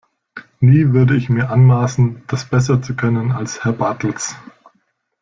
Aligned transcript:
Nie 0.61 0.93
würde 0.93 1.15
ich 1.15 1.29
mir 1.29 1.51
anmaßen, 1.51 2.23
das 2.25 2.45
besser 2.49 2.81
zu 2.81 2.95
können 2.95 3.31
als 3.31 3.63
Herr 3.63 3.71
Bartels. 3.73 4.33